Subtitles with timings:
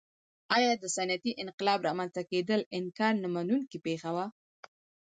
[0.57, 4.25] ایا د صنعتي انقلاب رامنځته کېدل انکار نه منونکې پېښه وه.